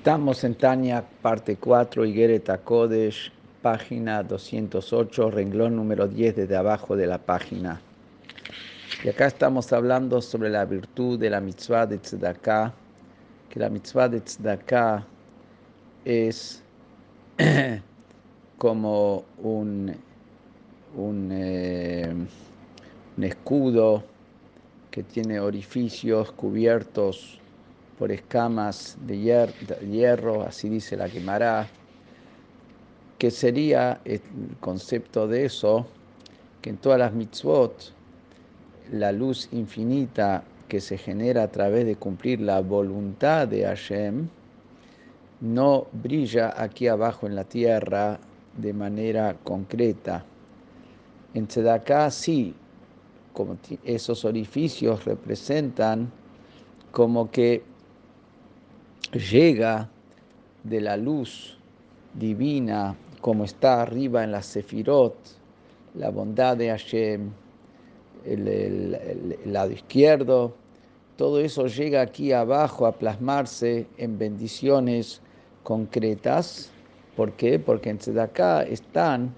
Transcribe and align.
Estamos 0.00 0.44
en 0.44 0.54
Tania, 0.54 1.04
parte 1.20 1.56
4, 1.56 2.06
Higuereta 2.06 2.56
Kodesh, 2.56 3.30
página 3.60 4.22
208, 4.22 5.30
renglón 5.30 5.76
número 5.76 6.08
10 6.08 6.36
desde 6.36 6.56
abajo 6.56 6.96
de 6.96 7.06
la 7.06 7.18
página. 7.18 7.82
Y 9.04 9.10
acá 9.10 9.26
estamos 9.26 9.70
hablando 9.74 10.22
sobre 10.22 10.48
la 10.48 10.64
virtud 10.64 11.18
de 11.18 11.28
la 11.28 11.42
mitzvah 11.42 11.84
de 11.84 11.98
Tzedakah, 11.98 12.72
que 13.50 13.60
la 13.60 13.68
mitzvah 13.68 14.08
de 14.08 14.22
Tzedakah 14.22 15.04
es 16.06 16.62
como 18.56 19.24
un, 19.42 19.94
eh, 21.30 22.14
un 23.18 23.22
escudo 23.22 24.02
que 24.90 25.02
tiene 25.02 25.40
orificios 25.40 26.32
cubiertos 26.32 27.38
por 28.00 28.10
escamas 28.10 28.96
de, 29.06 29.18
hierro, 29.90 30.42
así 30.42 30.70
dice 30.70 30.96
la 30.96 31.10
quemará, 31.10 31.68
que 33.18 33.30
sería 33.30 34.00
el 34.06 34.22
concepto 34.58 35.28
de 35.28 35.44
eso, 35.44 35.86
que 36.62 36.70
en 36.70 36.78
todas 36.78 36.98
las 36.98 37.12
mitzvot, 37.12 37.92
la 38.90 39.12
luz 39.12 39.50
infinita 39.52 40.42
que 40.66 40.80
se 40.80 40.96
genera 40.96 41.42
a 41.42 41.48
través 41.48 41.84
de 41.84 41.96
cumplir 41.96 42.40
la 42.40 42.62
voluntad 42.62 43.46
de 43.46 43.66
Hashem, 43.66 44.28
no 45.42 45.86
brilla 45.92 46.54
aquí 46.56 46.88
abajo 46.88 47.26
en 47.26 47.36
la 47.36 47.44
tierra 47.44 48.18
de 48.56 48.72
manera 48.72 49.36
concreta. 49.44 50.24
En 51.34 51.46
Tzedakah 51.46 52.10
sí, 52.10 52.54
como 53.34 53.58
esos 53.84 54.24
orificios 54.24 55.04
representan 55.04 56.10
como 56.92 57.30
que 57.30 57.68
llega 59.12 59.88
de 60.64 60.80
la 60.80 60.96
luz 60.96 61.58
divina 62.14 62.96
como 63.20 63.44
está 63.44 63.82
arriba 63.82 64.24
en 64.24 64.32
la 64.32 64.42
Sefirot, 64.42 65.14
la 65.94 66.10
bondad 66.10 66.56
de 66.56 66.68
Hashem, 66.68 67.30
el, 68.24 69.38
lado 69.44 69.72
izquierdo, 69.72 70.54
todo 71.16 71.40
eso 71.40 71.66
llega 71.66 72.00
aquí 72.00 72.32
abajo 72.32 72.86
a 72.86 72.92
plasmarse 72.92 73.86
en 73.98 74.18
bendiciones 74.18 75.20
concretas. 75.64 76.70
¿Por 77.16 77.32
qué? 77.32 77.58
Porque 77.58 77.90
en 77.90 77.98
Tzedakah 77.98 78.62
están 78.62 79.34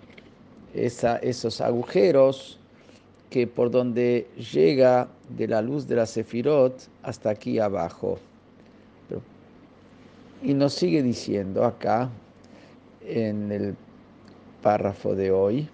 esos 0.74 1.60
agujeros 1.60 2.58
que 3.30 3.46
por 3.46 3.70
donde 3.70 4.28
llega 4.52 5.08
de 5.30 5.48
la 5.48 5.62
luz 5.62 5.88
de 5.88 5.96
la 5.96 6.06
Sefirot 6.06 6.88
hasta 7.02 7.30
aquí 7.30 7.58
abajo. 7.58 8.18
Y 10.44 10.54
nos 10.54 10.74
sigue 10.74 11.04
diciendo 11.04 11.64
acá 11.64 12.10
en 13.06 13.52
el 13.52 13.76
párrafo 14.60 15.14
de 15.14 15.30
hoy, 15.30 15.68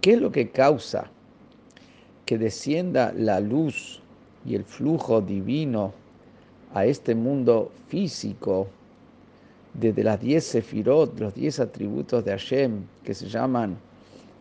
¿Qué 0.00 0.12
es 0.12 0.20
lo 0.20 0.30
que 0.30 0.50
causa 0.50 1.10
que 2.24 2.38
descienda 2.38 3.12
la 3.16 3.40
luz 3.40 4.00
y 4.44 4.54
el 4.54 4.62
flujo 4.62 5.20
divino 5.20 5.92
a 6.74 6.86
este 6.86 7.16
mundo 7.16 7.72
físico 7.88 8.68
desde 9.74 10.04
las 10.04 10.20
diez 10.20 10.44
sefirot, 10.44 11.18
los 11.18 11.34
diez 11.34 11.58
atributos 11.58 12.24
de 12.24 12.30
Hashem, 12.30 12.84
que 13.02 13.14
se 13.14 13.28
llaman 13.28 13.76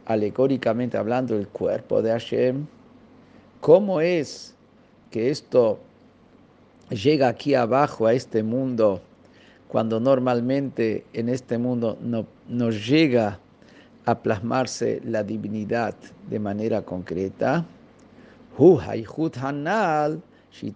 alegóricamente 0.05 0.97
hablando 0.97 1.35
el 1.35 1.47
cuerpo 1.47 2.03
de 2.03 2.11
Hashem? 2.11 2.67
¿Cómo 3.60 4.00
es 4.00 4.54
que 5.10 5.30
esto 5.30 5.78
llega 6.88 7.28
aquí 7.28 7.54
abajo 7.54 8.06
a 8.06 8.14
este 8.14 8.42
mundo 8.42 9.00
cuando 9.68 10.00
normalmente 10.00 11.04
en 11.12 11.28
este 11.28 11.58
mundo 11.58 11.98
no, 12.00 12.26
no 12.48 12.70
llega 12.70 13.38
a 14.06 14.14
plasmarse 14.14 15.00
la 15.04 15.22
divinidad 15.22 15.94
de 16.28 16.38
manera 16.38 16.82
concreta? 16.82 17.64
הוא 18.56 18.80
הייחוד 18.80 19.36
הנ"ל 19.38 20.18
שהיא 20.50 20.72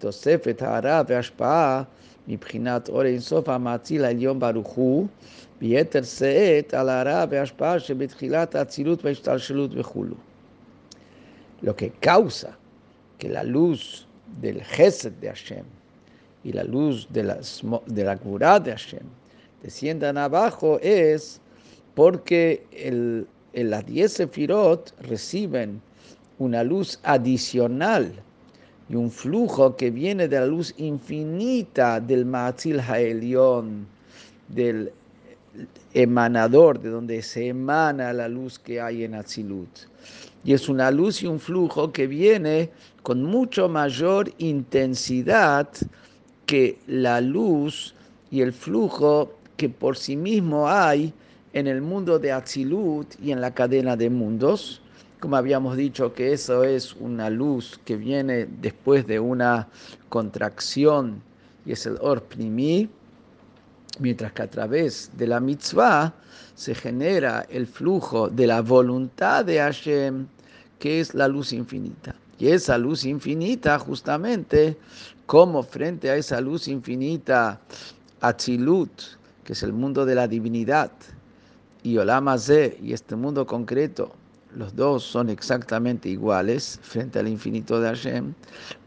הערה 0.60 1.02
והשפעה 1.08 1.82
מבחינת 2.28 2.88
אור 2.88 3.04
אינסוף 3.04 3.48
המאציל 3.48 4.04
העליון 4.04 4.38
ברוך 4.40 4.68
הוא, 4.68 5.06
ביתר 5.60 6.02
שאת 6.02 6.74
על 6.74 6.88
ההערה 6.88 7.24
וההשפעה 7.30 7.80
שבתחילת 7.80 8.54
האצילות 8.54 9.04
וההשתלשלות 9.04 9.70
וכולו. 9.74 10.14
Lo 11.62 11.74
que 11.76 11.88
causa 12.06 12.50
que 13.19 13.29
la 13.29 13.43
luz 13.43 14.07
del 14.41 14.63
Gesed 14.63 15.13
de 15.21 15.27
Hashem 15.27 15.65
y 16.43 16.53
la 16.53 16.63
luz 16.63 17.07
de 17.11 17.23
la, 17.23 17.39
de 17.85 18.03
la 18.03 18.59
de 18.59 18.71
Hashem 18.71 19.03
desciendan 19.61 20.17
abajo 20.17 20.79
es 20.81 21.39
porque 21.95 22.65
el, 22.71 23.27
el, 23.53 23.69
las 23.69 23.85
diez 23.85 24.13
sefirot 24.13 24.93
reciben 25.01 25.81
una 26.37 26.63
luz 26.63 26.99
adicional 27.03 28.13
y 28.89 28.95
un 28.95 29.11
flujo 29.11 29.75
que 29.75 29.91
viene 29.91 30.27
de 30.27 30.39
la 30.39 30.45
luz 30.47 30.73
infinita 30.77 31.99
del 31.99 32.25
Ma'atzil 32.25 32.79
Ha'elion, 32.79 33.85
del 34.47 34.91
emanador, 35.93 36.79
de 36.79 36.89
donde 36.89 37.21
se 37.21 37.47
emana 37.47 38.13
la 38.13 38.27
luz 38.27 38.59
que 38.59 38.79
hay 38.81 39.03
en 39.03 39.15
Atzilut. 39.15 39.69
Y 40.43 40.53
es 40.53 40.69
una 40.69 40.91
luz 40.91 41.21
y 41.23 41.27
un 41.27 41.39
flujo 41.39 41.91
que 41.91 42.07
viene 42.07 42.69
con 43.03 43.23
mucho 43.23 43.67
mayor 43.67 44.31
intensidad 44.37 45.69
que 46.45 46.79
la 46.87 47.21
luz 47.21 47.93
y 48.31 48.41
el 48.41 48.53
flujo 48.53 49.33
que 49.57 49.69
por 49.69 49.97
sí 49.97 50.15
mismo 50.15 50.67
hay 50.67 51.13
en 51.53 51.67
el 51.67 51.81
mundo 51.81 52.19
de 52.19 52.31
Atzilut 52.31 53.07
y 53.21 53.31
en 53.31 53.41
la 53.41 53.53
cadena 53.53 53.95
de 53.95 54.09
mundos. 54.09 54.81
Como 55.19 55.35
habíamos 55.35 55.75
dicho 55.75 56.13
que 56.13 56.31
eso 56.31 56.63
es 56.63 56.95
una 56.95 57.29
luz 57.29 57.79
que 57.83 57.97
viene 57.97 58.47
después 58.61 59.05
de 59.05 59.19
una 59.19 59.67
contracción 60.07 61.21
y 61.65 61.73
es 61.73 61.85
el 61.85 61.97
Or 61.99 62.23
mientras 63.99 64.31
que 64.33 64.41
a 64.41 64.49
través 64.49 65.11
de 65.17 65.27
la 65.27 65.39
mitzvah 65.39 66.13
se 66.55 66.73
genera 66.73 67.45
el 67.49 67.67
flujo 67.67 68.29
de 68.29 68.47
la 68.47 68.61
voluntad 68.61 69.45
de 69.45 69.59
Hashem, 69.59 70.27
que 70.79 70.99
es 70.99 71.13
la 71.13 71.27
luz 71.27 71.53
infinita. 71.53 72.15
Y 72.37 72.47
esa 72.47 72.77
luz 72.77 73.05
infinita, 73.05 73.77
justamente, 73.79 74.77
como 75.25 75.61
frente 75.61 76.09
a 76.09 76.15
esa 76.15 76.41
luz 76.41 76.67
infinita, 76.67 77.59
Atzilut, 78.21 78.91
que 79.43 79.53
es 79.53 79.63
el 79.63 79.73
mundo 79.73 80.05
de 80.05 80.15
la 80.15 80.27
divinidad, 80.27 80.91
y 81.83 81.97
Olamazé, 81.97 82.77
y 82.81 82.93
este 82.93 83.15
mundo 83.15 83.45
concreto, 83.45 84.13
los 84.55 84.75
dos 84.75 85.03
son 85.03 85.29
exactamente 85.29 86.09
iguales 86.09 86.79
frente 86.81 87.19
al 87.19 87.27
infinito 87.27 87.79
de 87.79 87.89
Hashem. 87.89 88.33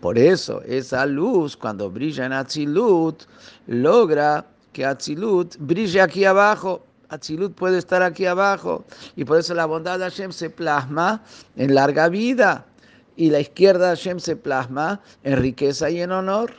Por 0.00 0.18
eso, 0.18 0.60
esa 0.62 1.06
luz, 1.06 1.56
cuando 1.56 1.90
brilla 1.90 2.26
en 2.26 2.32
Atzilut, 2.32 3.22
logra 3.66 4.44
que 4.72 4.84
Atzilut 4.84 5.56
brille 5.58 6.00
aquí 6.00 6.24
abajo. 6.24 6.84
Atzilut 7.08 7.54
puede 7.54 7.78
estar 7.78 8.02
aquí 8.02 8.26
abajo. 8.26 8.84
Y 9.16 9.24
por 9.24 9.38
eso 9.38 9.54
la 9.54 9.66
bondad 9.66 9.98
de 9.98 10.04
Hashem 10.04 10.32
se 10.32 10.50
plasma 10.50 11.22
en 11.56 11.74
larga 11.74 12.08
vida. 12.08 12.64
Y 13.16 13.30
la 13.30 13.40
izquierda 13.40 13.90
de 13.90 13.96
Hashem 13.96 14.18
se 14.18 14.36
plasma 14.36 15.00
en 15.22 15.36
riqueza 15.36 15.90
y 15.90 16.00
en 16.00 16.12
honor. 16.12 16.52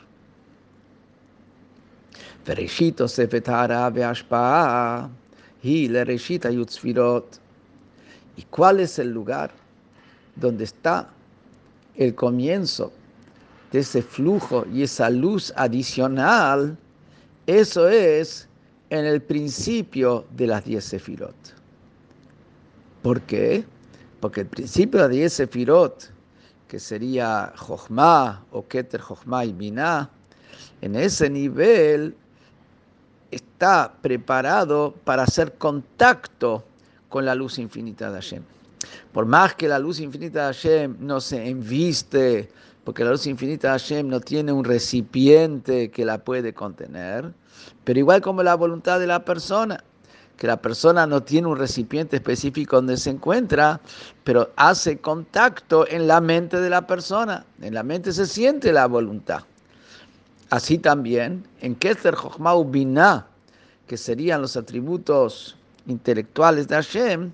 ¿Y 8.36 8.42
cuál 8.50 8.80
es 8.80 8.98
el 8.98 9.10
lugar 9.10 9.50
donde 10.36 10.64
está 10.64 11.08
el 11.96 12.14
comienzo 12.14 12.92
de 13.72 13.78
ese 13.80 14.02
flujo 14.02 14.66
y 14.72 14.82
esa 14.82 15.10
luz 15.10 15.52
adicional? 15.56 16.76
Eso 17.46 17.88
es 17.88 18.48
en 18.90 19.04
el 19.04 19.20
principio 19.20 20.24
de 20.30 20.46
las 20.46 20.64
diez 20.64 20.84
sefirot. 20.84 21.34
¿Por 23.02 23.20
qué? 23.22 23.64
Porque 24.20 24.42
el 24.42 24.46
principio 24.46 25.00
de 25.00 25.08
las 25.08 25.14
diez 25.14 25.32
sefirot, 25.34 26.10
que 26.68 26.78
sería 26.78 27.52
Jochma 27.56 28.44
o 28.50 28.66
Keter 28.66 29.00
Jochma 29.00 29.44
y 29.44 29.52
Binah, 29.52 30.10
en 30.80 30.96
ese 30.96 31.28
nivel 31.28 32.16
está 33.30 33.92
preparado 34.00 34.94
para 35.04 35.24
hacer 35.24 35.54
contacto 35.54 36.64
con 37.08 37.24
la 37.24 37.34
luz 37.34 37.58
infinita 37.58 38.10
de 38.10 38.14
Hashem. 38.14 38.42
Por 39.12 39.26
más 39.26 39.54
que 39.54 39.68
la 39.68 39.78
luz 39.78 40.00
infinita 40.00 40.40
de 40.48 40.54
Hashem 40.54 40.96
no 41.00 41.20
se 41.20 41.48
enviste 41.48 42.48
porque 42.84 43.04
la 43.04 43.10
luz 43.10 43.26
infinita 43.26 43.68
de 43.68 43.78
Hashem 43.78 44.08
no 44.08 44.20
tiene 44.20 44.52
un 44.52 44.64
recipiente 44.64 45.90
que 45.90 46.04
la 46.04 46.18
puede 46.18 46.52
contener, 46.52 47.32
pero 47.84 47.98
igual 47.98 48.20
como 48.20 48.42
la 48.42 48.54
voluntad 48.54 49.00
de 49.00 49.06
la 49.06 49.24
persona, 49.24 49.82
que 50.36 50.46
la 50.46 50.60
persona 50.60 51.06
no 51.06 51.22
tiene 51.22 51.48
un 51.48 51.56
recipiente 51.56 52.16
específico 52.16 52.76
donde 52.76 52.96
se 52.96 53.10
encuentra, 53.10 53.80
pero 54.24 54.50
hace 54.56 54.98
contacto 54.98 55.86
en 55.88 56.06
la 56.06 56.20
mente 56.20 56.60
de 56.60 56.70
la 56.70 56.86
persona. 56.86 57.46
En 57.60 57.74
la 57.74 57.82
mente 57.82 58.12
se 58.12 58.26
siente 58.26 58.72
la 58.72 58.86
voluntad. 58.86 59.42
Así 60.50 60.78
también, 60.78 61.46
en 61.60 61.74
Keter 61.76 62.16
Chochmau 62.16 62.64
Binah, 62.64 63.26
que 63.86 63.96
serían 63.96 64.42
los 64.42 64.56
atributos 64.56 65.56
intelectuales 65.86 66.68
de 66.68 66.76
Hashem, 66.76 67.32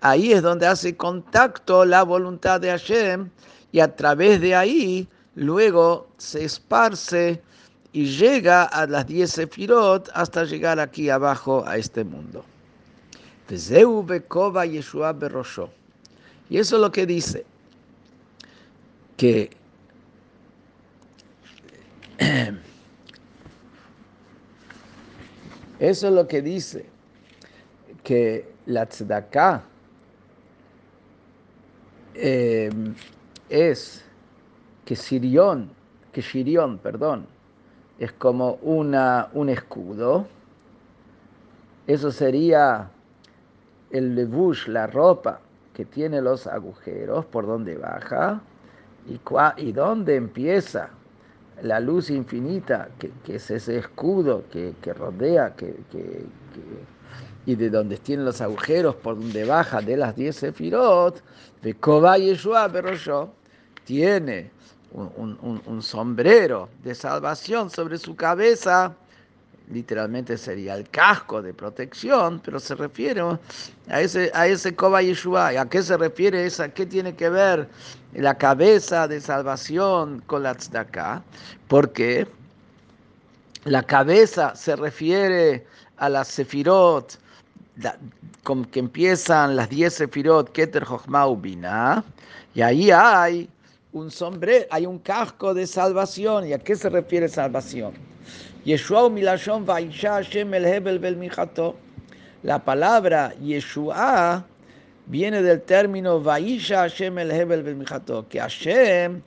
ahí 0.00 0.32
es 0.32 0.42
donde 0.42 0.66
hace 0.66 0.96
contacto 0.96 1.84
la 1.84 2.02
voluntad 2.02 2.60
de 2.60 2.70
Hashem 2.70 3.30
y 3.72 3.80
a 3.80 3.96
través 3.96 4.40
de 4.40 4.54
ahí 4.54 5.08
luego 5.34 6.06
se 6.18 6.44
esparce 6.44 7.42
y 7.92 8.04
llega 8.04 8.64
a 8.64 8.86
las 8.86 9.06
10 9.06 9.30
sefirot 9.30 10.10
hasta 10.14 10.44
llegar 10.44 10.78
aquí 10.78 11.10
abajo 11.10 11.64
a 11.66 11.76
este 11.76 12.04
mundo. 12.04 12.44
Y 16.48 16.58
eso 16.58 16.76
es 16.76 16.82
lo 16.82 16.92
que 16.92 17.06
dice, 17.06 17.44
que 19.16 19.50
eso 25.78 26.08
es 26.08 26.12
lo 26.14 26.28
que 26.28 26.42
dice, 26.42 26.86
que 28.04 28.52
la 28.66 28.86
tzedakah 28.86 29.64
eh, 32.14 32.70
es 33.52 34.02
que 34.86 34.96
Sirión, 34.96 35.68
que 36.10 36.22
Shirión, 36.22 36.78
perdón, 36.78 37.26
es 37.98 38.10
como 38.12 38.54
una, 38.62 39.28
un 39.34 39.50
escudo. 39.50 40.26
Eso 41.86 42.10
sería 42.10 42.90
el 43.90 44.14
levush, 44.14 44.68
la 44.68 44.86
ropa 44.86 45.40
que 45.74 45.84
tiene 45.84 46.22
los 46.22 46.46
agujeros, 46.46 47.26
por 47.26 47.46
donde 47.46 47.76
baja 47.76 48.40
y, 49.06 49.20
y 49.58 49.72
dónde 49.72 50.16
empieza 50.16 50.88
la 51.62 51.78
luz 51.78 52.08
infinita, 52.10 52.88
que, 52.98 53.34
es 53.34 53.50
ese 53.50 53.78
escudo 53.78 54.44
que, 54.50 54.74
rodea, 54.94 55.54
que, 55.54 55.74
y 57.44 57.54
de 57.54 57.68
donde 57.70 57.98
tiene 57.98 58.24
los 58.24 58.40
agujeros, 58.40 58.94
por 58.96 59.16
donde 59.16 59.44
baja 59.44 59.82
de 59.82 59.98
las 59.98 60.16
diez 60.16 60.36
sefirot, 60.36 61.22
de 61.60 61.74
Koba 61.74 62.16
Yeshua 62.16 62.68
tiene 63.84 64.50
un, 64.92 65.82
sombrero 65.82 66.68
de 66.82 66.94
salvación 66.94 67.70
sobre 67.70 67.98
su 67.98 68.14
cabeza, 68.14 68.94
literalmente 69.70 70.36
sería 70.36 70.74
el 70.74 70.88
casco 70.90 71.40
de 71.40 71.54
protección, 71.54 72.40
pero 72.44 72.60
se 72.60 72.74
refiere 72.74 73.22
a 73.88 74.00
ese, 74.00 74.30
a 74.34 74.46
ese 74.46 74.74
Koba. 74.74 75.00
¿A 75.00 75.68
qué 75.68 75.82
se 75.82 75.96
refiere 75.96 76.44
esa? 76.46 76.68
¿Qué 76.68 76.84
tiene 76.84 77.14
que 77.14 77.28
ver 77.28 77.68
la 78.12 78.36
cabeza 78.36 79.08
de 79.08 79.20
salvación 79.20 80.22
con 80.26 80.42
la 80.42 80.54
tzedakah? 80.54 81.22
Porque 81.68 82.26
la 83.64 83.82
cabeza 83.82 84.54
se 84.54 84.76
refiere 84.76 85.66
a 85.96 86.08
la 86.08 86.24
sefirot, 86.24 87.18
con 88.42 88.64
que 88.66 88.80
empiezan 88.80 89.56
las 89.56 89.70
10 89.70 89.94
sefirot, 89.94 90.52
Keter, 90.52 90.84
Jochma, 90.84 91.26
Ubina, 91.26 92.04
y 92.54 92.60
ahí 92.60 92.90
hay 92.90 93.48
un 93.92 94.10
sombrero, 94.10 94.66
hay 94.70 94.86
un 94.86 94.98
casco 94.98 95.54
de 95.54 95.66
salvación. 95.66 96.46
¿Y 96.46 96.52
a 96.52 96.58
qué 96.58 96.76
se 96.76 96.88
refiere 96.88 97.28
salvación? 97.28 97.92
Yeshua 98.64 99.10
milashon 99.10 99.66
vaisha 99.66 100.14
Hashem 100.14 100.54
el 100.54 100.64
hebel 100.64 100.98
bel 100.98 101.18
La 102.42 102.58
palabra 102.58 103.34
Yeshua 103.40 104.44
viene 105.06 105.42
del 105.42 105.60
término 105.62 106.20
vaisha 106.20 106.80
Hashem 106.82 107.18
el 107.18 107.30
hebel 107.30 107.62
bel 107.62 107.84
que 108.28 108.40
Hashem 108.40 109.22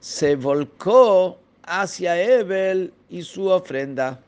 se 0.00 0.34
volcó 0.34 1.38
hacia 1.62 2.20
Hebel 2.20 2.92
y 3.08 3.22
su 3.22 3.46
ofrenda, 3.48 4.18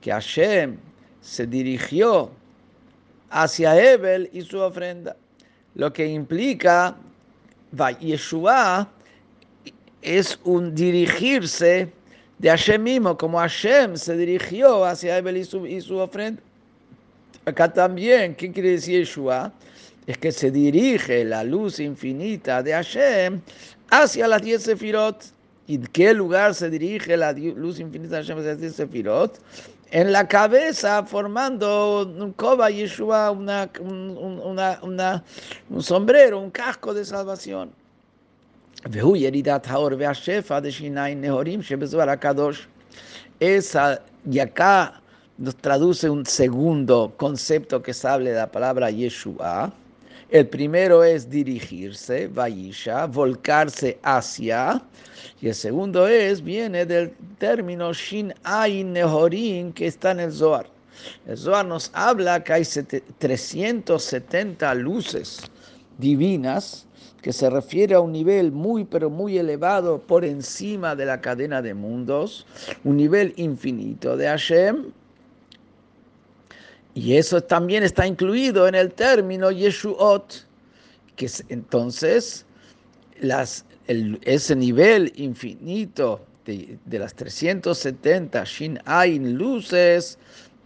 que 0.00 0.10
Hashem 0.10 0.76
se 1.20 1.46
dirigió 1.46 2.30
hacia 3.30 3.80
Hebel 3.80 4.28
y 4.32 4.42
su 4.42 4.58
ofrenda, 4.60 5.16
lo 5.76 5.92
que 5.92 6.06
implica 6.06 6.96
Yeshua 8.00 8.88
es 10.04 10.38
un 10.44 10.74
dirigirse 10.74 11.90
de 12.38 12.50
Hashem 12.50 12.82
mismo, 12.82 13.16
como 13.16 13.38
Hashem 13.38 13.96
se 13.96 14.16
dirigió 14.16 14.84
hacia 14.84 15.16
Abel 15.16 15.38
y 15.38 15.44
su, 15.44 15.96
ofrenda. 15.96 16.42
Acá 17.46 17.72
también, 17.72 18.34
¿qué 18.34 18.52
quiere 18.52 18.72
decir 18.72 19.00
Yeshua? 19.00 19.52
Es 20.06 20.18
que 20.18 20.30
se 20.30 20.50
dirige 20.50 21.24
la 21.24 21.42
luz 21.42 21.80
infinita 21.80 22.62
de 22.62 22.72
Hashem 22.72 23.40
hacia 23.90 24.28
las 24.28 24.42
diez 24.42 24.62
sefirot. 24.62 25.24
¿Y 25.66 25.76
en 25.76 25.86
qué 25.86 26.12
lugar 26.12 26.54
se 26.54 26.68
dirige 26.68 27.16
la 27.16 27.32
luz 27.32 27.80
infinita 27.80 28.16
de 28.16 28.22
Hashem 28.22 28.38
hacia 28.38 28.50
las 28.50 28.60
diez 28.60 28.76
sefirot? 28.76 29.40
En 29.90 30.12
la 30.12 30.28
cabeza, 30.28 31.04
formando 31.04 32.02
un 32.02 32.32
koba 32.32 32.70
Yeshua, 32.70 33.30
una, 33.30 33.70
un 33.80 35.82
sombrero, 35.82 36.40
un 36.40 36.50
casco 36.50 36.92
de 36.92 37.04
salvación. 37.04 37.70
Esa, 43.40 44.02
y 44.30 44.38
acá 44.38 45.00
nos 45.38 45.56
traduce 45.56 46.10
un 46.10 46.26
segundo 46.26 47.14
concepto 47.16 47.82
que 47.82 47.94
se 47.94 48.06
habla 48.06 48.30
de 48.30 48.36
la 48.36 48.52
palabra 48.52 48.90
Yeshua. 48.90 49.72
El 50.28 50.48
primero 50.48 51.02
es 51.02 51.30
dirigirse, 51.30 52.28
Vaisha, 52.28 53.06
volcarse 53.06 53.98
hacia. 54.02 54.82
Y 55.40 55.48
el 55.48 55.54
segundo 55.54 56.06
es, 56.06 56.42
viene 56.42 56.84
del 56.84 57.10
término 57.38 57.94
Shin 57.94 58.34
Ain 58.44 58.92
Nehorim 58.92 59.72
que 59.72 59.86
está 59.86 60.10
en 60.10 60.20
el 60.20 60.32
Zohar. 60.32 60.66
El 61.26 61.38
Zohar 61.38 61.64
nos 61.64 61.90
habla 61.94 62.44
que 62.44 62.52
hay 62.52 62.64
370 62.64 64.74
luces 64.74 65.40
divinas 65.98 66.86
que 67.22 67.32
se 67.32 67.48
refiere 67.48 67.94
a 67.94 68.00
un 68.00 68.12
nivel 68.12 68.52
muy, 68.52 68.84
pero 68.84 69.08
muy 69.08 69.38
elevado 69.38 69.98
por 69.98 70.24
encima 70.24 70.94
de 70.94 71.06
la 71.06 71.20
cadena 71.22 71.62
de 71.62 71.72
mundos, 71.72 72.46
un 72.84 72.98
nivel 72.98 73.32
infinito 73.36 74.16
de 74.16 74.26
Hashem. 74.26 74.92
Y 76.92 77.16
eso 77.16 77.40
también 77.40 77.82
está 77.82 78.06
incluido 78.06 78.68
en 78.68 78.74
el 78.74 78.92
término 78.92 79.50
Yeshuot, 79.50 80.46
que 81.16 81.26
es, 81.26 81.42
entonces 81.48 82.44
las, 83.20 83.64
ese 83.86 84.54
nivel 84.54 85.10
infinito 85.16 86.20
de, 86.44 86.78
de, 86.84 86.98
las 86.98 87.14
370 87.14 88.44
Shin 88.44 88.78
Ain 88.84 89.38
luces 89.38 90.18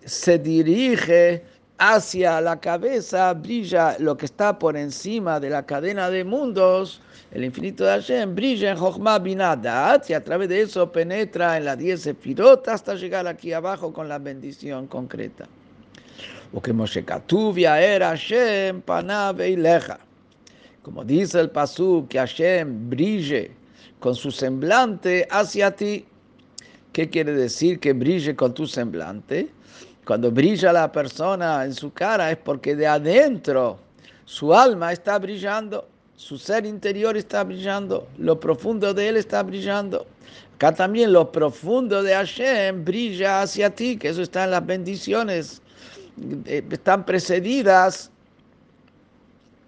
se 0.05 0.38
dirige 0.38 1.45
hacia 1.78 2.40
la 2.40 2.58
cabeza 2.58 3.32
brilla 3.35 3.97
lo 3.99 4.16
que 4.16 4.26
está 4.26 4.58
por 4.58 4.76
encima 4.76 5.38
de 5.38 5.50
la 5.50 5.64
cadena 5.64 6.11
de 6.11 6.25
mundos, 6.25 7.00
el 7.30 7.44
infinito 7.44 7.85
de 7.85 7.90
Hashem, 7.90 8.35
brilla 8.35 8.70
en 8.70 8.76
Jochma 8.76 9.18
Binadat 9.18 10.11
y 10.11 10.14
a 10.14 10.23
través 10.23 10.49
de 10.49 10.62
eso 10.62 10.90
penetra 10.90 11.56
en 11.56 11.64
la 11.64 11.76
10 11.76 12.00
sefirot 12.00 12.66
hasta 12.68 12.94
llegar 12.94 13.26
aquí 13.26 13.52
abajo 13.52 13.92
con 13.92 14.08
la 14.08 14.18
bendición 14.18 14.87
concreta. 14.87 15.47
O 16.52 16.61
que 16.61 16.73
Moshe 16.73 17.04
Katuvia 17.04 17.80
era 17.80 18.08
Hashem 18.08 18.80
Panabe 18.80 19.50
y 19.50 19.56
Leja. 19.56 20.00
Como 20.82 21.04
dice 21.04 21.38
el 21.38 21.50
Pasú, 21.50 22.06
que 22.08 22.18
Hashem 22.18 22.88
brille 22.88 23.52
con 24.00 24.14
su 24.14 24.30
semblante 24.30 25.28
hacia 25.30 25.70
ti. 25.70 26.06
¿Qué 26.92 27.11
quiere 27.11 27.32
decir 27.32 27.78
que 27.78 27.92
brille 27.92 28.35
con 28.35 28.54
tu 28.54 28.66
semblante? 28.66 29.50
Cuando 30.09 30.31
brilla 30.31 30.73
la 30.73 30.91
persona 30.91 31.62
en 31.67 31.75
su 31.75 31.93
cara 31.93 32.31
es 32.31 32.38
porque 32.38 32.75
de 32.75 32.87
adentro 32.87 33.79
su 34.25 34.55
alma 34.55 34.91
está 34.91 35.19
brillando, 35.19 35.87
su 36.17 36.38
ser 36.38 36.65
interior 36.65 37.15
está 37.19 37.45
brillando, 37.45 38.09
lo 38.17 38.41
profundo 38.41 38.95
de 38.95 39.11
él 39.11 39.19
está 39.19 39.43
brillando. 39.43 40.07
Acá 40.55 40.75
también 40.75 41.12
lo 41.12 41.31
profundo 41.31 42.03
de 42.03 42.15
Hashem 42.15 42.87
brilla 42.87 43.43
hacia 43.43 43.69
ti, 43.69 43.99
que 43.99 44.09
eso 44.09 44.23
está 44.23 44.45
en 44.45 44.53
las 44.53 44.65
bendiciones, 44.65 45.61
eh, 46.47 46.65
están 46.71 47.05
precedidas 47.05 48.11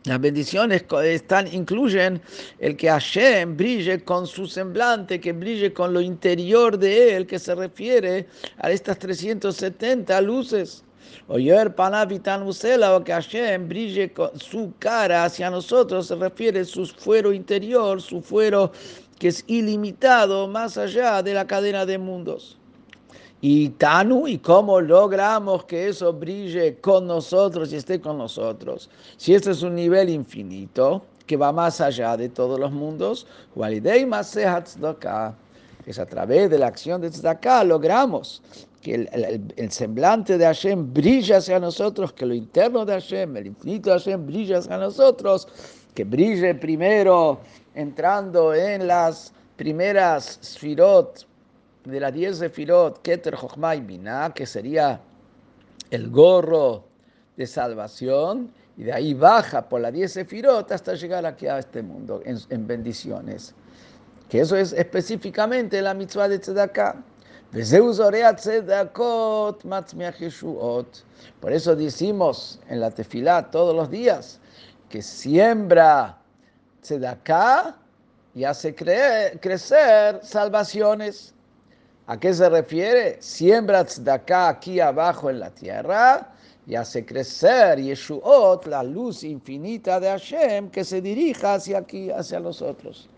las 0.04 0.20
bendiciones 0.20 0.84
están, 1.04 1.52
incluyen 1.52 2.22
el 2.58 2.76
que 2.76 2.88
Hashem 2.88 3.56
brille 3.56 4.02
con 4.02 4.26
su 4.26 4.46
semblante, 4.46 5.20
que 5.20 5.32
brille 5.32 5.74
con 5.74 5.92
lo 5.92 6.00
interior 6.00 6.78
de 6.78 7.16
él, 7.16 7.26
que 7.26 7.38
se 7.38 7.54
refiere 7.54 8.26
a 8.58 8.70
estas 8.70 8.98
370 8.98 10.20
luces. 10.22 10.84
Oyer 11.28 11.74
panavitan 11.74 12.42
usela, 12.44 12.96
o 12.96 13.04
que 13.04 13.12
Hashem 13.12 13.68
brille 13.68 14.12
con 14.12 14.30
su 14.38 14.72
cara 14.78 15.24
hacia 15.24 15.50
nosotros, 15.50 16.06
se 16.06 16.14
refiere 16.14 16.60
a 16.60 16.64
su 16.64 16.86
fuero 16.86 17.32
interior, 17.32 18.00
su 18.00 18.22
fuero 18.22 18.72
que 19.18 19.28
es 19.28 19.44
ilimitado 19.48 20.48
más 20.48 20.78
allá 20.78 21.22
de 21.22 21.34
la 21.34 21.46
cadena 21.46 21.84
de 21.84 21.98
mundos. 21.98 22.59
Y 23.42 23.70
Tanu, 23.70 24.28
¿y 24.28 24.38
cómo 24.38 24.80
logramos 24.82 25.64
que 25.64 25.88
eso 25.88 26.12
brille 26.12 26.78
con 26.80 27.06
nosotros 27.06 27.72
y 27.72 27.76
esté 27.76 27.98
con 27.98 28.18
nosotros? 28.18 28.90
Si 29.16 29.34
este 29.34 29.52
es 29.52 29.62
un 29.62 29.74
nivel 29.74 30.10
infinito 30.10 31.02
que 31.26 31.38
va 31.38 31.50
más 31.50 31.80
allá 31.80 32.18
de 32.18 32.28
todos 32.28 32.60
los 32.60 32.70
mundos, 32.70 33.26
es 35.86 35.98
a 35.98 36.06
través 36.06 36.50
de 36.50 36.58
la 36.58 36.66
acción 36.66 37.00
de 37.00 37.08
Tzedakah 37.08 37.64
logramos 37.64 38.42
que 38.82 38.94
el, 38.94 39.50
el, 39.56 39.70
semblante 39.70 40.36
de 40.36 40.44
Hashem 40.44 40.92
brilla 40.92 41.38
hacia 41.38 41.58
nosotros, 41.58 42.12
que 42.12 42.26
lo 42.26 42.34
interno 42.34 42.84
de 42.84 42.94
Hashem, 42.94 43.36
el 43.36 43.46
infinito 43.46 43.90
de 43.90 43.98
Hashem 43.98 44.26
brilla 44.26 44.58
hacia 44.58 44.76
nosotros, 44.76 45.48
que 45.94 46.04
brille 46.04 46.54
primero 46.54 47.40
entrando 47.74 48.54
en 48.54 48.86
las 48.86 49.32
primeras 49.56 50.38
sfirot 50.42 51.26
de 51.84 52.00
las 52.00 52.12
10 52.12 52.38
de 52.40 52.50
Firot, 52.50 53.02
Keter, 53.02 53.34
Jochma 53.34 53.74
y 53.74 54.00
que 54.34 54.46
sería 54.46 55.00
el 55.90 56.10
gorro 56.10 56.84
de 57.36 57.46
salvación, 57.46 58.52
y 58.76 58.84
de 58.84 58.92
ahí 58.92 59.14
baja 59.14 59.68
por 59.68 59.80
las 59.80 59.92
10 59.92 60.26
Firot 60.26 60.70
hasta 60.72 60.94
llegar 60.94 61.26
aquí 61.26 61.46
a 61.46 61.58
este 61.58 61.82
mundo 61.82 62.22
en, 62.24 62.66
bendiciones. 62.66 63.54
Que 64.28 64.40
eso 64.40 64.56
es 64.56 64.72
específicamente 64.72 65.82
la 65.82 65.94
mitzvah 65.94 66.28
de 66.28 66.38
Tzedakah. 66.38 67.02
Por 71.40 71.52
eso 71.52 71.76
decimos 71.76 72.60
en 72.68 72.80
la 72.80 72.90
tefilá 72.92 73.50
todos 73.50 73.74
los 73.74 73.90
días 73.90 74.38
que 74.88 75.02
siembra 75.02 76.16
Tzedakah 76.82 77.76
y 78.34 78.44
hace 78.44 78.74
crecer 78.74 80.20
salvaciones. 80.22 81.34
¿A 82.10 82.18
qué 82.18 82.34
se 82.34 82.48
refiere? 82.48 83.18
Siembra 83.22 83.86
acá 84.12 84.48
aquí 84.48 84.80
abajo 84.80 85.30
en 85.30 85.38
la 85.38 85.50
tierra 85.50 86.26
y 86.66 86.74
hace 86.74 87.06
crecer 87.06 87.78
Yeshuot, 87.78 88.66
la 88.66 88.82
luz 88.82 89.22
infinita 89.22 90.00
de 90.00 90.08
Hashem, 90.08 90.70
que 90.70 90.82
se 90.82 91.00
dirija 91.00 91.54
hacia 91.54 91.78
aquí, 91.78 92.10
hacia 92.10 92.40
nosotros. 92.40 93.08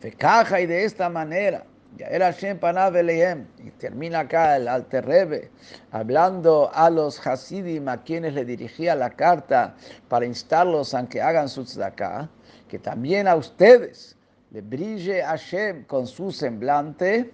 Fecaja 0.00 0.62
y 0.62 0.66
de 0.66 0.82
esta 0.82 1.10
manera, 1.10 1.66
ya 1.98 2.06
era 2.06 2.32
Hashem 2.32 2.58
Panabelehem, 2.58 3.44
y 3.58 3.70
termina 3.72 4.20
acá 4.20 4.56
el 4.56 4.66
Alter 4.66 5.50
hablando 5.90 6.70
a 6.72 6.88
los 6.88 7.26
Hasidim 7.26 7.86
a 7.86 8.02
quienes 8.02 8.32
le 8.32 8.46
dirigía 8.46 8.94
la 8.94 9.10
carta 9.10 9.74
para 10.08 10.24
instarlos 10.24 10.94
a 10.94 11.06
que 11.06 11.20
hagan 11.20 11.50
su 11.50 11.64
tzedakah, 11.64 12.30
que 12.66 12.78
también 12.78 13.28
a 13.28 13.36
ustedes 13.36 14.16
le 14.52 14.62
brille 14.62 15.22
Hashem 15.22 15.84
con 15.84 16.06
su 16.06 16.32
semblante 16.32 17.30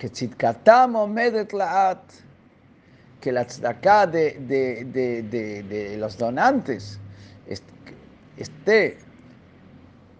que 0.00 0.08
tzidkatam 0.08 0.96
medet 1.12 1.52
laat, 1.52 2.00
que 3.20 3.32
la 3.32 3.44
tzedakah 3.44 4.06
de, 4.06 4.40
de, 4.48 4.84
de, 4.84 5.62
de, 5.62 5.96
los 5.98 6.16
donantes 6.16 6.98
esté, 8.38 8.96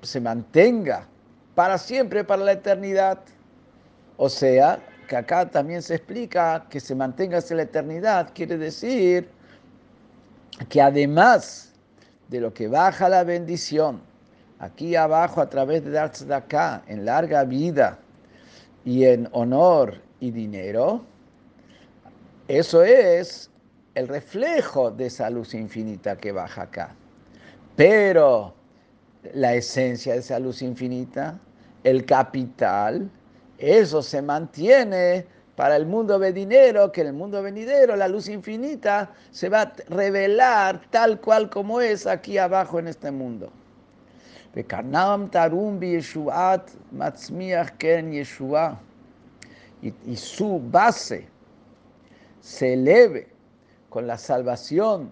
se 0.03 0.21
mantenga 0.21 1.09
para 1.55 1.79
siempre, 1.79 2.23
para 2.25 2.45
la 2.45 2.53
eternidad. 2.53 3.21
O 4.19 4.29
sea, 4.29 4.79
que 5.09 5.17
acá 5.17 5.51
también 5.51 5.81
se 5.81 5.95
explica 5.95 6.67
que 6.69 6.79
se 6.79 6.95
mantenga 6.95 7.39
hacia 7.39 7.57
la 7.57 7.63
eternidad, 7.63 8.33
quiere 8.35 8.59
decir 8.59 9.31
que 10.69 10.83
además 10.83 11.73
de 12.29 12.41
lo 12.41 12.53
que 12.53 12.69
baja 12.69 13.09
la 13.09 13.25
bendición, 13.25 14.03
aquí 14.59 14.95
abajo 14.95 15.41
a 15.41 15.49
través 15.49 15.83
de 15.87 15.91
dar 15.93 16.13
tzedakah 16.13 16.83
en 16.87 17.07
larga 17.07 17.45
vida, 17.45 17.99
y 18.85 19.05
en 19.05 19.29
honor 19.33 20.01
y 20.21 20.31
dinero, 20.31 21.05
eso 22.49 22.83
es 22.83 23.51
el 23.95 24.09
reflejo 24.09 24.91
de 24.91 25.07
esa 25.07 25.31
luz 25.31 25.55
infinita 25.55 26.17
que 26.17 26.33
baja 26.33 26.63
acá. 26.63 26.95
Pero 27.77 28.55
la 29.35 29.55
esencia 29.55 30.15
de 30.15 30.21
esa 30.21 30.39
luz 30.39 30.63
infinita, 30.63 31.39
el 31.85 32.05
capital, 32.05 33.11
eso 33.59 34.03
se 34.03 34.23
mantiene 34.23 35.27
para 35.57 35.77
el 35.77 35.85
mundo 35.87 36.19
venidero, 36.19 36.91
que 36.91 37.03
en 37.03 37.09
el 37.09 37.13
mundo 37.13 37.43
venidero 37.43 37.95
la 37.97 38.09
luz 38.09 38.29
infinita 38.29 39.11
se 39.31 39.49
va 39.51 39.63
a 39.63 39.73
revelar 39.89 40.81
tal 40.91 41.21
cual 41.21 41.51
como 41.51 41.81
es 41.81 42.07
aquí 42.07 42.39
abajo 42.39 42.79
en 42.79 42.89
este 42.89 43.11
mundo. 43.11 43.53
Tarum 44.53 45.81
Matzmiach 46.93 47.79
Ken 47.79 48.13
Yeshua. 48.13 48.79
Y, 49.83 50.17
su 50.17 50.61
base 50.61 51.27
se 52.41 52.75
eleve 52.75 53.29
con 53.89 54.07
la 54.07 54.19
salvación 54.19 55.11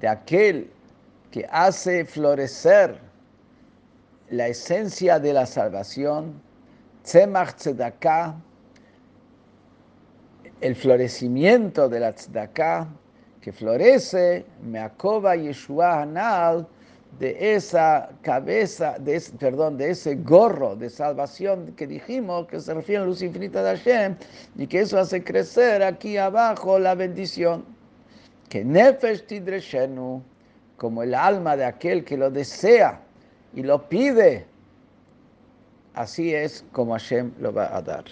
de 0.00 0.08
aquel 0.08 0.70
que 1.30 1.46
hace 1.50 2.04
florecer 2.04 3.00
la 4.30 4.48
esencia 4.48 5.18
de 5.18 5.32
la 5.32 5.46
salvación, 5.46 6.40
Tzemach 7.04 7.54
Tzedakah, 7.54 8.34
el 10.60 10.74
florecimiento 10.74 11.88
de 11.88 12.00
la 12.00 12.12
Tzedakah, 12.12 12.88
que 13.40 13.52
florece, 13.52 14.44
Meakoba 14.62 15.36
Yeshua 15.36 16.02
Hanal, 16.02 16.66
de 17.18 17.54
esa 17.54 18.10
cabeza, 18.22 18.96
de 18.98 19.22
perdón, 19.38 19.78
de 19.78 19.90
ese 19.90 20.16
gorro 20.16 20.76
de 20.76 20.90
salvación 20.90 21.72
que 21.76 21.86
dijimos, 21.86 22.46
que 22.46 22.60
se 22.60 22.74
refiere 22.74 22.98
a 22.98 23.00
la 23.00 23.06
luz 23.06 23.22
infinita 23.22 23.62
de 23.62 23.76
Hashem, 23.76 24.16
y 24.56 24.66
que 24.66 24.80
eso 24.80 24.98
hace 24.98 25.24
crecer 25.24 25.82
aquí 25.82 26.16
abajo 26.18 26.78
la 26.78 26.94
bendición. 26.94 27.64
Que 28.48 28.64
Nefesh 28.64 29.26
Tidreshenu, 29.26 30.22
como 30.76 31.02
el 31.02 31.14
alma 31.14 31.56
de 31.56 31.64
aquel 31.64 32.04
que 32.04 32.16
lo 32.16 32.30
desea 32.30 33.00
y 33.54 33.62
lo 33.62 33.88
pide, 33.88 34.46
así 35.94 36.34
es 36.34 36.64
como 36.72 36.92
Hashem 36.92 37.32
lo 37.40 37.52
va 37.52 37.74
a 37.74 37.80
dar. 37.80 38.04